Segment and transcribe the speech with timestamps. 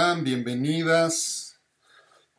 [0.00, 1.60] Bienvenidas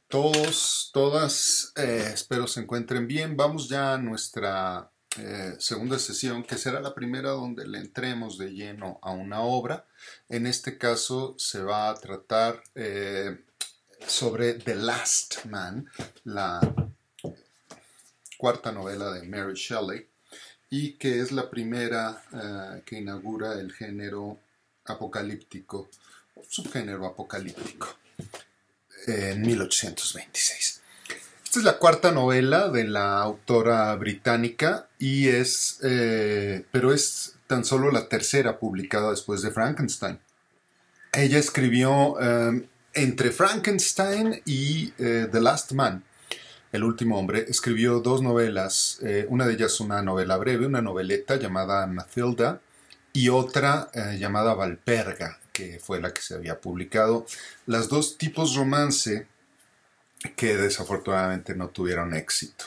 [0.08, 1.72] todos, todas.
[1.76, 3.38] Eh, espero se encuentren bien.
[3.38, 8.49] Vamos ya a nuestra eh, segunda sesión, que será la primera donde le entremos de
[8.52, 9.85] lleno a una obra.
[10.28, 13.46] En este caso se va a tratar eh,
[14.07, 15.88] sobre The Last Man,
[16.23, 16.62] la
[18.39, 20.09] cuarta novela de Mary Shelley,
[20.71, 22.23] y que es la primera
[22.88, 24.39] que inaugura el género
[24.85, 25.89] apocalíptico
[26.48, 27.88] subgénero apocalíptico,
[29.08, 30.81] en 1826.
[31.52, 37.66] Esta es la cuarta novela de la autora británica y es, eh, pero es tan
[37.66, 40.17] solo la tercera publicada después de Frankenstein.
[41.12, 46.05] Ella escribió em, entre Frankenstein y eh, The Last Man,
[46.72, 51.36] El último hombre, escribió dos novelas, eh, una de ellas una novela breve, una noveleta
[51.36, 52.62] llamada Mathilda
[53.12, 55.38] y otra llamada Valperga,
[55.81, 57.26] fue la que se había publicado.
[57.66, 59.28] Las dos tipos romance
[60.36, 62.66] que desafortunadamente no tuvieron éxito.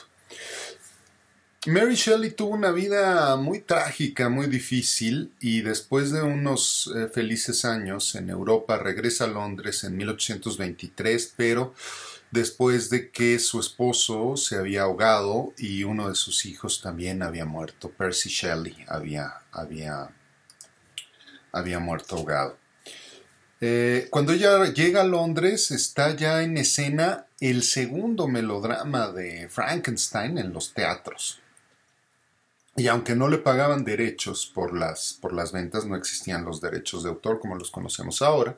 [1.67, 7.65] Mary Shelley tuvo una vida muy trágica, muy difícil y después de unos eh, felices
[7.65, 11.73] años en Europa regresa a Londres en 1823, pero
[12.29, 17.45] después de que su esposo se había ahogado y uno de sus hijos también había
[17.45, 17.89] muerto.
[17.89, 20.11] Percy Shelley había, había,
[21.51, 22.57] había muerto ahogado.
[23.61, 30.37] Eh, cuando ella llega a Londres está ya en escena el segundo melodrama de Frankenstein
[30.37, 31.39] en los teatros.
[32.77, 37.03] Y aunque no le pagaban derechos por las, por las ventas, no existían los derechos
[37.03, 38.57] de autor como los conocemos ahora,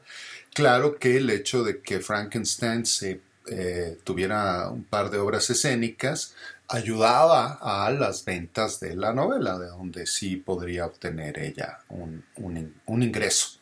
[0.54, 6.34] claro que el hecho de que Frankenstein se, eh, tuviera un par de obras escénicas
[6.68, 12.24] ayudaba a las ventas de la novela, de donde sí podría obtener ella un,
[12.88, 13.60] ingreso.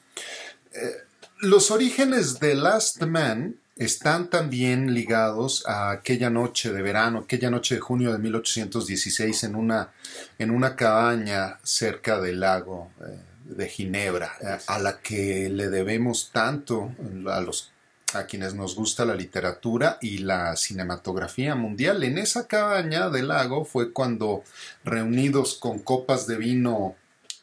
[0.74, 1.05] Eh,
[1.46, 7.76] los orígenes de Last Man están también ligados a aquella noche de verano, aquella noche
[7.76, 9.92] de junio de 1816 en una,
[10.40, 16.32] en una cabaña cerca del lago eh, de Ginebra, eh, a la que le debemos
[16.32, 16.92] tanto
[17.28, 17.72] a los
[18.14, 22.02] a quienes nos gusta la literatura y la cinematografía mundial.
[22.04, 24.44] En esa cabaña del lago fue cuando,
[24.86, 26.96] reunidos con copas de vino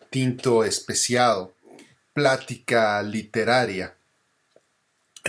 [0.09, 1.53] tinto especiado,
[2.13, 3.95] plática literaria.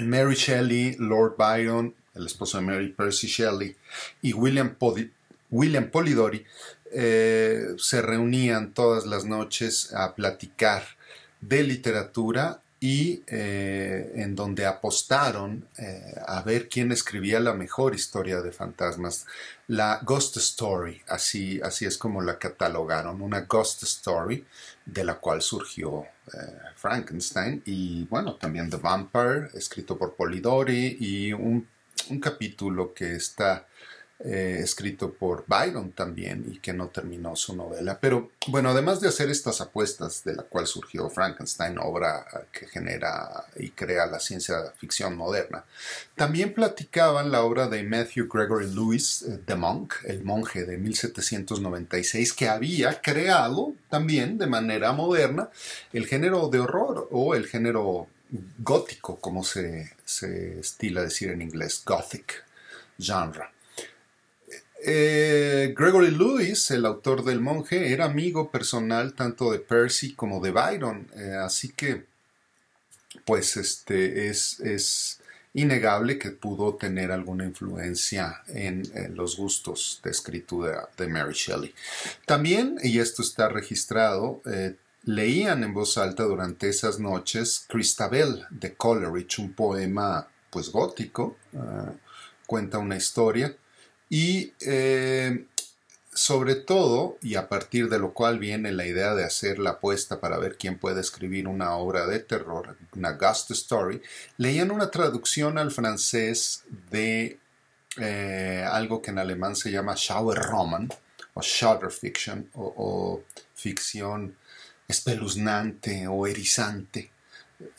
[0.01, 3.75] Mary Shelley, Lord Byron, el esposo de Mary Percy Shelley,
[4.21, 4.75] y William,
[5.91, 6.45] Polidori
[6.91, 10.83] eh, se reunían todas las noches a platicar
[11.41, 18.41] de literatura y eh, en donde apostaron eh, a ver quién escribía la mejor historia
[18.41, 19.25] de fantasmas,
[19.69, 24.45] la Ghost Story, así, así es como la catalogaron, una Ghost Story
[24.85, 31.31] de la cual surgió eh, Frankenstein y bueno, también The Vampire, escrito por Polidori y
[31.31, 31.65] un,
[32.09, 33.65] un capítulo que está
[34.25, 37.99] eh, escrito por Byron también y que no terminó su novela.
[37.99, 43.43] Pero bueno, además de hacer estas apuestas de la cual surgió Frankenstein, obra que genera
[43.57, 45.65] y crea la ciencia ficción moderna,
[46.15, 52.31] también platicaban la obra de Matthew Gregory Lewis, eh, The Monk, el monje de 1796,
[52.31, 55.49] que había creado también de manera moderna
[55.91, 58.07] el género de horror o el género
[58.59, 62.45] gótico, como se estila decir en inglés, gothic
[62.97, 63.51] genre.
[64.85, 70.51] Eh, Gregory Lewis, el autor del monje, era amigo personal tanto de Percy como de
[70.51, 72.05] Byron, eh, así que
[73.23, 75.19] pues este es, es,
[75.55, 78.81] innegable que pudo tener alguna influencia en,
[79.15, 81.75] los gustos de escritura de Mary Shelley.
[82.25, 88.73] También, y esto está registrado, eh, leían en voz alta durante esas noches Christabel de
[88.73, 91.37] Coleridge, un poema pues gótico,
[92.47, 93.55] cuenta una historia
[94.13, 95.47] y eh,
[96.13, 100.21] sobre todo, y a partir de lo cual viene la idea de hacer la apuesta
[100.21, 104.03] para ver quién puede escribir una obra de terror, una ghost story,
[104.37, 107.39] leían una traducción al francés de
[107.97, 110.89] eh, algo que en alemán se llama Shower Roman
[111.33, 113.23] o Shudder Fiction o
[113.55, 114.37] ficción
[114.87, 117.12] espeluznante o erizante.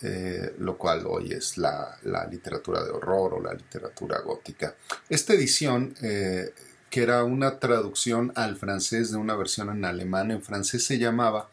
[0.02, 1.98] Eh, lo cual hoy es la,
[2.30, 4.74] literatura de horror o la literatura gótica.
[5.08, 6.52] Esta edición, eh,
[6.90, 11.50] que era una traducción al francés de una versión en alemán, en francés se llamaba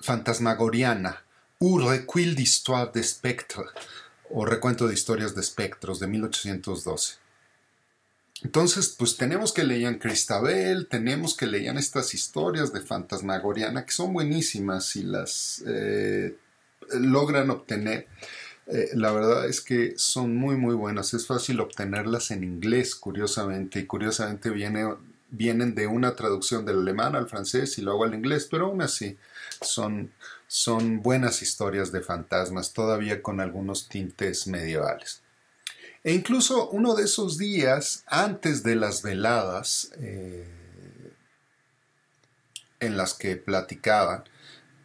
[0.00, 1.24] Fantasmagoriana,
[1.58, 3.64] ou Recuil d'Histoire de Spectre,
[4.30, 7.16] o Recuento de Historias de Espectros, de 1812.
[8.44, 14.12] Entonces, pues tenemos que leían Cristabel, tenemos que leían estas historias de Fantasmagoriana que son
[14.12, 16.36] buenísimas y las eh,
[16.94, 18.06] logran obtener
[18.70, 21.14] Eh, la verdad es que son muy muy buenas.
[21.14, 24.94] Es fácil obtenerlas en inglés, curiosamente, y curiosamente viene,
[25.30, 29.16] vienen de una traducción del alemán al francés y luego al inglés, pero aún así
[29.62, 30.12] son,
[30.46, 35.22] son buenas historias de fantasmas, todavía con algunos tintes medievales.
[36.04, 40.46] E incluso uno de esos días, antes de las veladas eh,
[42.80, 44.24] en las que platicaban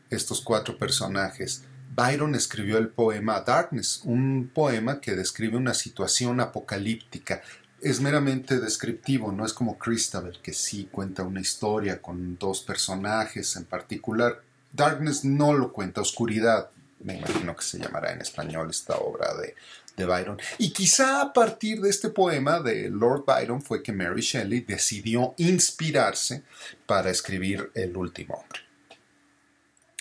[0.09, 7.43] estos cuatro personajes, Byron escribió el poema Darkness, un poema que describe una situación apocalíptica.
[7.81, 13.55] Es meramente descriptivo, no es como Christabel, que sí cuenta una historia con dos personajes
[13.57, 14.41] en particular.
[14.71, 19.53] Darkness no lo cuenta, oscuridad, me imagino que se llamará en español esta obra de,
[19.95, 20.39] de Byron.
[20.57, 25.35] Y quizá a partir de este poema de Lord Byron fue que Mary Shelley decidió
[25.37, 26.43] inspirarse
[26.87, 28.72] para escribir El último hombre.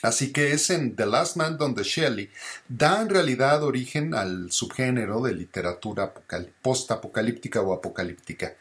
[0.02, 2.28] Así que es en The Last Man donde Shelley
[2.68, 6.12] da en realidad origen al subgénero de literatura
[6.60, 8.56] post-apocalíptica o apocalíptica,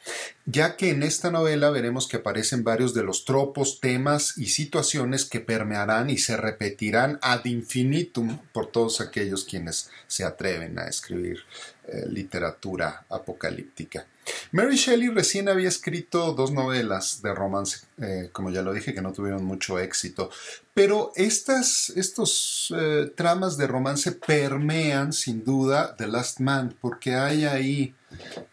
[0.45, 5.25] ya que en esta novela veremos que aparecen varios de los tropos, temas y situaciones
[5.25, 11.39] que permearán y se repetirán ad infinitum por todos aquellos quienes se atreven a escribir
[11.87, 14.05] eh, literatura apocalíptica.
[14.51, 19.01] Mary Shelley recién había escrito dos novelas de romance, eh, como ya lo dije, que
[19.01, 20.29] no tuvieron mucho éxito,
[20.73, 27.45] pero estas estos, eh, tramas de romance permean sin duda The Last Man, porque hay
[27.45, 27.95] ahí,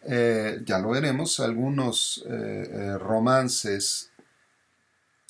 [0.06, 2.25] ya lo veremos, algunos
[2.98, 4.10] romances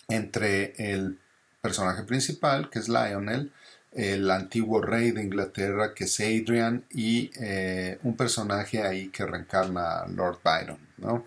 [0.08, 1.18] entre el
[1.60, 3.52] personaje principal, que es Lionel,
[3.92, 10.00] el antiguo rey de Inglaterra que es Adrian y eh, un personaje ahí que reencarna
[10.00, 11.26] a Lord Byron, ¿no?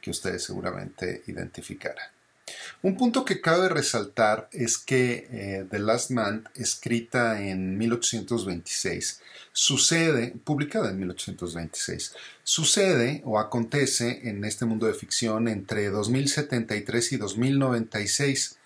[0.00, 2.16] que ustedes seguramente identificarán.
[2.82, 9.20] Un punto que cabe resaltar es que eh, The Last Man, escrita en 1826,
[9.50, 12.14] sucede, publicada en 1826,
[12.44, 18.58] sucede o acontece en este mundo de ficción entre 2073 y 2096,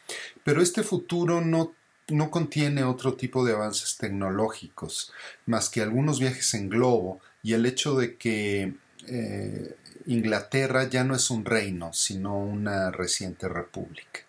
[0.44, 1.72] pero este futuro no
[2.08, 5.12] no contiene otro tipo de avances tecnológicos,
[5.46, 8.74] más que algunos viajes en globo y el hecho de que
[9.06, 9.76] eh,
[10.06, 14.20] Inglaterra ya no es un reino, sino una reciente república.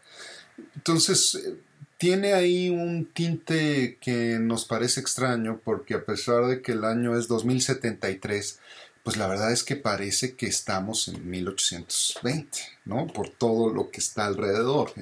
[0.75, 1.55] Entonces, eh,
[1.97, 7.17] tiene ahí un tinte que nos parece extraño porque a pesar de que el año
[7.17, 8.59] es 2073,
[9.03, 13.07] pues la verdad es que parece que estamos en 1820, ¿no?
[13.07, 14.93] Por todo lo que está alrededor,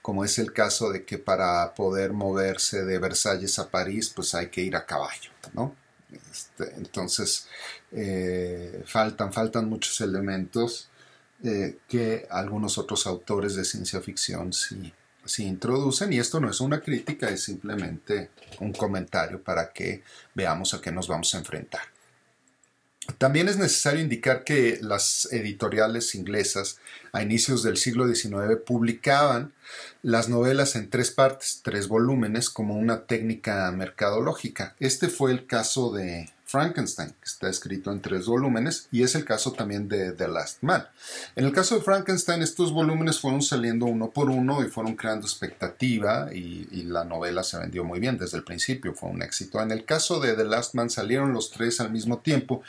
[0.00, 4.48] como es el caso de que para poder moverse de Versalles a París, pues hay
[4.48, 5.74] que ir a caballo, ¿no?
[6.30, 7.48] Este, entonces,
[7.90, 10.88] eh, faltan, faltan muchos elementos
[11.42, 14.92] eh, que algunos otros autores de ciencia ficción sí,
[15.24, 18.30] sí introducen, y esto no es una crítica, es simplemente
[18.60, 20.04] un comentario para que
[20.34, 21.91] veamos a qué nos vamos a enfrentar.
[23.18, 26.78] También es necesario indicar que las editoriales inglesas
[27.12, 29.52] a inicios del siglo XIX publicaban
[30.02, 34.76] las novelas en tres partes, tres volúmenes, como una técnica mercadológica.
[34.78, 39.24] Este fue el caso de Frankenstein, que está escrito en tres volúmenes, y es el
[39.24, 40.86] caso también de The Last Man.
[41.34, 45.26] En el caso de Frankenstein, estos volúmenes fueron saliendo uno por uno y fueron creando
[45.26, 49.62] expectativa, y, y, la novela se vendió muy bien desde el principio, fue un éxito.
[49.62, 52.62] En el caso de The Last Man salieron los tres al mismo tiempo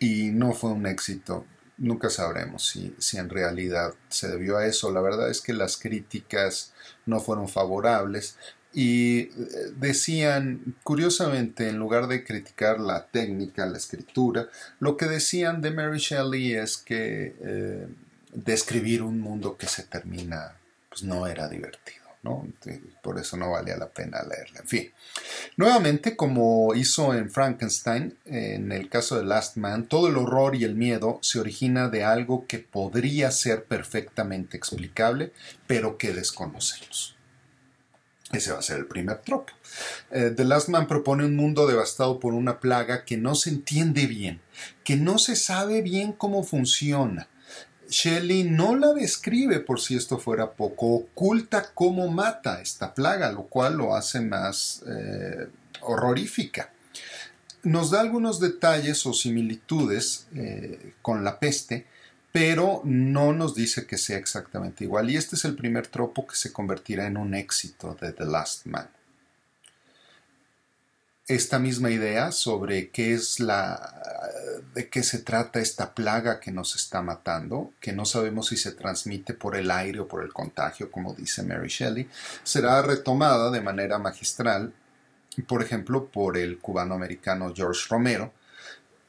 [0.00, 1.46] y no fue un éxito.
[1.78, 4.90] Nunca sabremos si, si en realidad se debió a eso.
[4.90, 6.72] La verdad es que las críticas
[7.06, 8.36] no fueron favorables,
[8.72, 9.30] y eh,
[9.76, 15.98] decían, curiosamente, en lugar de criticar la técnica, la escritura, lo que decían de Mary
[15.98, 17.88] Shelley es que eh,
[18.32, 20.56] describir un mundo que se termina
[20.88, 21.99] pues no era divertido.
[22.22, 22.46] ¿No?
[23.02, 24.60] Por eso no valía la pena leerla.
[24.60, 24.92] En fin,
[25.56, 30.64] nuevamente, como hizo en Frankenstein, en el caso de Last Man, todo el horror y
[30.64, 35.32] el miedo se origina de algo que podría ser perfectamente explicable,
[35.66, 37.16] pero que desconocemos.
[38.32, 39.52] Ese va a ser el primer tropo.
[40.10, 44.06] Eh, The Last Man propone un mundo devastado por una plaga que no se entiende
[44.06, 44.40] bien,
[44.84, 47.28] que no se sabe bien cómo funciona.
[47.90, 53.42] Shelley no la describe por si esto fuera poco, oculta cómo mata esta plaga, lo
[53.44, 55.48] cual lo hace más eh,
[55.82, 56.72] horrorífica.
[57.64, 61.86] Nos da algunos detalles o similitudes eh, con la peste,
[62.32, 65.10] pero no nos dice que sea exactamente igual.
[65.10, 68.66] Y este es el primer tropo que se convertirá en un éxito de The Last
[68.66, 68.88] Man.
[71.26, 74.19] Esta misma idea sobre qué es la
[74.74, 78.72] de qué se trata esta plaga que nos está matando, que no sabemos si se
[78.72, 82.08] transmite por el aire o por el contagio, como dice Mary Shelley,
[82.42, 84.72] será retomada de manera magistral
[85.42, 88.32] por ejemplo, por el cubano-americano George Romero,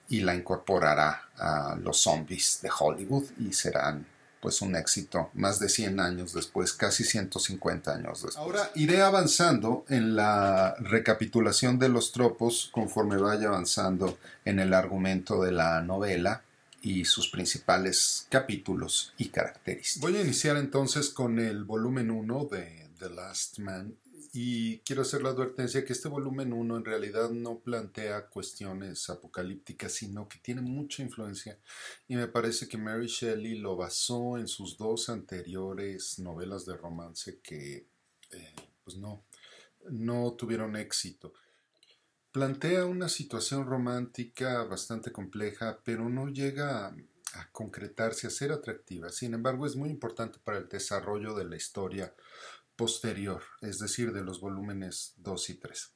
[0.10, 4.06] y la incorporará a los zombies de Hollywood y serán
[4.42, 8.38] pues un éxito más de 100 años después, casi 150 años después.
[8.38, 15.42] Ahora iré avanzando en la recapitulación de los tropos conforme vaya avanzando en el argumento
[15.44, 16.44] de la novela
[16.82, 20.02] y sus principales capítulos y características.
[20.02, 23.96] Voy a iniciar entonces con el volumen 1 de The Last Man
[24.34, 29.92] y quiero hacer la advertencia que este volumen 1 en realidad no plantea cuestiones apocalípticas,
[29.92, 31.60] sino que tiene mucha influencia
[32.08, 37.40] y me parece que Mary Shelley lo basó en sus dos anteriores novelas de romance
[37.44, 37.88] que
[38.32, 39.26] eh, pues no,
[39.90, 41.34] no tuvieron éxito.
[42.32, 46.96] Plantea una situación romántica bastante compleja, pero no llega a,
[47.34, 49.10] a concretarse, a ser atractiva.
[49.10, 52.14] Sin embargo, es muy importante para el desarrollo de la historia
[52.82, 55.94] posterior, es decir, de los volúmenes 2 y 3.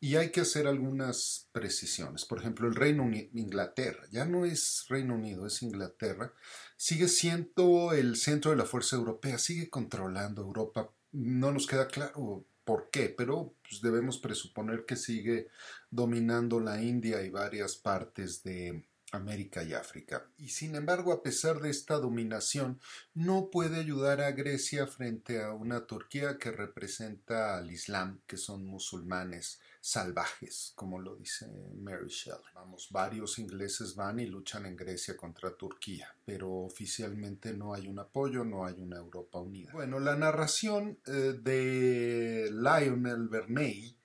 [0.00, 2.24] Y hay que hacer algunas precisiones.
[2.24, 6.32] Por ejemplo, el Reino Unido, Inglaterra, ya no es Reino Unido, es Inglaterra,
[6.78, 10.90] sigue siendo el centro de la fuerza europea, sigue controlando Europa.
[11.12, 15.48] No nos queda claro por qué, pero pues, debemos presuponer que sigue
[15.90, 20.26] dominando la India y varias partes de, América y África.
[20.36, 22.80] Y sin embargo, a pesar de esta dominación,
[23.14, 28.64] no puede ayudar a Grecia frente a una Turquía que representa al Islam, que son
[28.64, 31.46] musulmanes salvajes, como lo dice
[31.80, 32.40] Mary Shelley.
[32.54, 37.98] Vamos, varios ingleses van y luchan en Grecia contra Turquía, pero oficialmente no hay un
[37.98, 39.72] apoyo, no hay una Europa unida.
[39.72, 43.97] Bueno, la narración eh, de Lionel Verney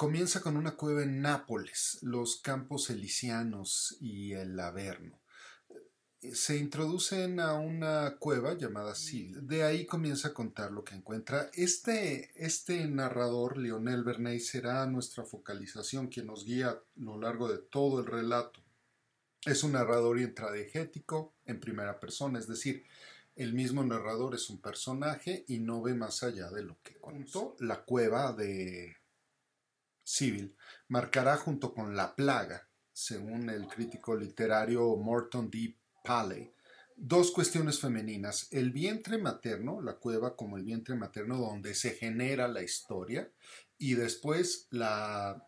[0.00, 5.20] Comienza con una cueva en Nápoles, los campos elisianos y el Averno.
[6.32, 9.36] Se introducen a una cueva llamada Sid.
[9.40, 11.50] De ahí comienza a contar lo que encuentra.
[11.52, 17.58] Este, este narrador, Lionel Bernay, será nuestra focalización, quien nos guía a lo largo de
[17.58, 18.64] todo el relato.
[19.44, 22.84] Es un narrador intradegético en primera persona, es decir,
[23.36, 27.54] el mismo narrador es un personaje y no ve más allá de lo que contó.
[27.60, 28.99] La cueva de
[30.10, 30.56] civil
[30.88, 35.76] marcará junto con La Plaga, según el crítico literario Morton D.
[36.02, 36.52] Paley,
[36.96, 42.48] dos cuestiones femeninas, el vientre materno, la cueva como el vientre materno donde se genera
[42.48, 43.30] la historia,
[43.78, 45.46] y después la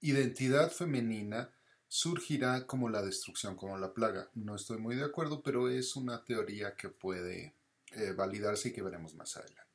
[0.00, 1.52] identidad femenina
[1.88, 4.30] surgirá como la destrucción, como la plaga.
[4.34, 7.56] No estoy muy de acuerdo, pero es una teoría que puede
[7.92, 9.69] eh, validarse y que veremos más adelante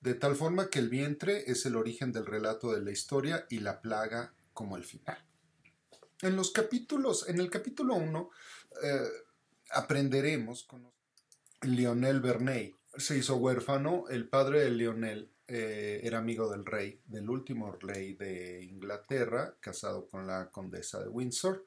[0.00, 3.60] de tal forma que el vientre es el origen del relato de la historia y
[3.60, 5.18] la plaga como el final.
[6.22, 8.30] En los capítulos, en el capítulo 1,
[8.82, 9.00] eh,
[9.70, 10.90] aprenderemos con
[11.62, 12.74] Lionel Verney.
[12.96, 18.14] Se hizo huérfano, el padre de Lionel eh, era amigo del rey, del último rey
[18.14, 21.66] de Inglaterra, casado con la condesa de Windsor,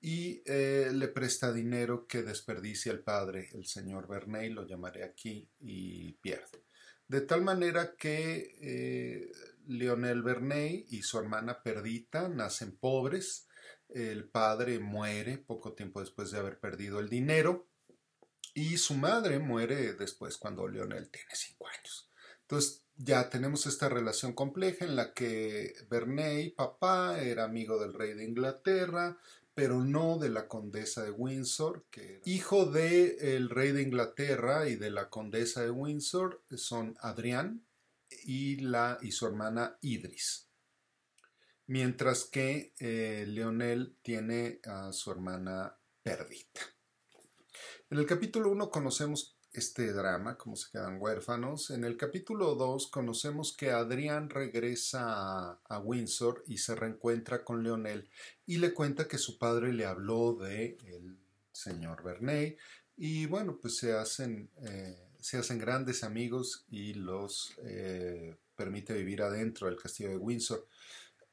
[0.00, 5.48] y eh, le presta dinero que desperdicia el padre, el señor Verney, lo llamaré aquí,
[5.60, 6.62] y pierde.
[7.12, 9.30] De tal manera que eh,
[9.66, 13.48] Lionel Verney y su hermana Perdita nacen pobres.
[13.90, 17.68] El padre muere poco tiempo después de haber perdido el dinero.
[18.54, 22.08] Y su madre muere después cuando Lionel tiene cinco años.
[22.40, 28.14] Entonces ya tenemos esta relación compleja en la que Verney, papá, era amigo del rey
[28.14, 29.18] de Inglaterra,
[29.54, 34.76] pero no de la condesa de Windsor, que hijo del el rey de Inglaterra y
[34.76, 37.66] de la condesa de Windsor son Adrián
[38.24, 40.48] y, la, y su hermana Idris.
[41.66, 46.60] Mientras que eh, Leonel tiene a su hermana Perdita.
[47.90, 51.70] En el capítulo 1 conocemos este drama, cómo se quedan huérfanos.
[51.70, 58.08] En el capítulo 2 conocemos que Adrián regresa a, Windsor y se reencuentra con Leonel
[58.46, 61.18] y le cuenta que su padre le habló de el
[61.52, 62.56] señor Verney
[62.96, 69.22] y bueno, pues se hacen, eh, se hacen grandes amigos y los eh, permite vivir
[69.22, 70.66] adentro del castillo de Windsor.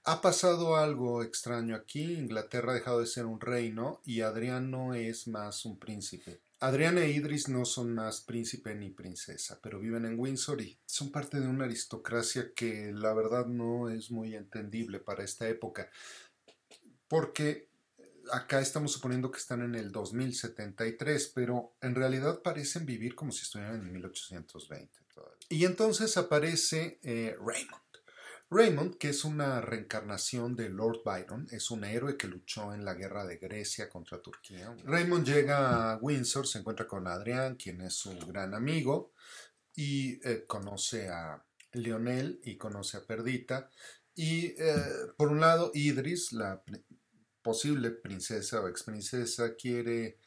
[0.03, 4.93] Ha pasado algo extraño aquí, Inglaterra ha dejado de ser un reino y Adrián no
[4.93, 6.39] es más un príncipe.
[6.61, 11.09] Adriana e Idris no son más príncipe ni princesa, pero viven en Windsor y son
[11.11, 15.89] parte de una aristocracia que la verdad no es muy entendible para esta época,
[17.07, 17.69] porque
[18.31, 23.43] acá estamos suponiendo que están en el 2073, pero en realidad parecen vivir como si
[23.43, 24.99] estuvieran en 1820.
[25.49, 27.88] Y entonces aparece eh, Raymond.
[28.51, 32.95] Raymond, que es una reencarnación de Lord Byron, es un héroe que luchó en la
[32.95, 34.75] guerra de Grecia contra Turquía.
[34.85, 39.13] Raymond llega a Windsor, se encuentra con Adrián, quien es su gran amigo,
[39.75, 43.69] y eh, conoce a, Lionel y conoce a Perdita.
[44.15, 44.83] Y eh,
[45.15, 46.63] por un lado, Idris, la
[47.41, 50.17] posible princesa o ex princesa, quiere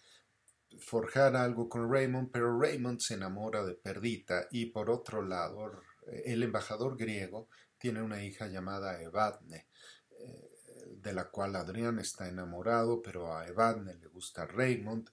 [0.79, 4.47] forjar algo con Raymond, pero Raymond se enamora de Perdita.
[4.51, 5.83] Y por otro lado,
[6.25, 7.49] el embajador griego
[7.83, 9.67] tiene una hija llamada Evadne,
[10.11, 15.11] eh, de la cual Adrián está enamorado, pero a Evadne le gusta Raymond.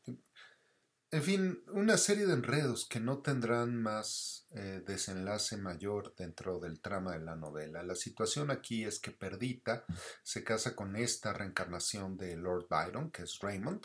[1.09, 6.79] En fin, una serie de enredos que no tendrán más eh, desenlace mayor dentro del
[6.79, 7.81] trama de la novela.
[7.81, 9.83] La situación aquí es que Perdita
[10.21, 13.81] se casa con esta reencarnación de Lord Byron, que es Raymond,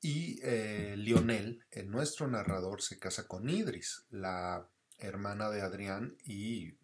[0.00, 4.68] y eh, Lionel, nuestro narrador, se casa con Idris, la
[4.98, 6.78] hermana de Adrián y eh,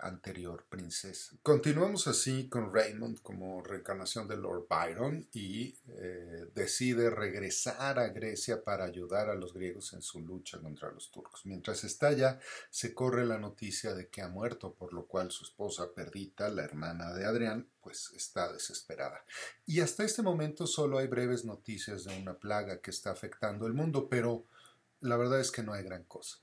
[0.00, 1.36] anterior princesa.
[1.42, 8.62] Continuamos así con Raymond como reencarnación de Lord Byron y eh, decide regresar a Grecia
[8.62, 11.44] para ayudar a los griegos en su lucha contra los turcos.
[11.46, 12.38] Mientras está allá,
[12.70, 16.64] se corre la noticia de que ha muerto, por lo cual su esposa Perdita, la
[16.64, 19.24] hermana de Adrián, pues está desesperada.
[19.66, 23.74] Y hasta este momento solo hay breves noticias de una plaga que está afectando el
[23.74, 24.44] mundo, pero
[25.00, 26.38] la verdad es que no hay gran cosa.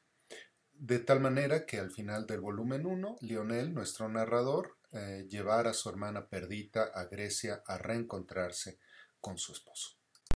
[0.78, 5.74] De tal manera que al final del volumen 1, Lionel, nuestro narrador, eh, llevará a
[5.74, 8.78] su hermana Perdita a Grecia a reencontrarse
[9.22, 9.98] con su esposo.